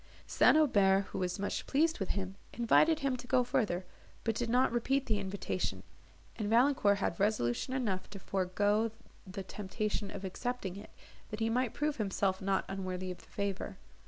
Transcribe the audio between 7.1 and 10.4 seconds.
resolution enough to forego the temptation of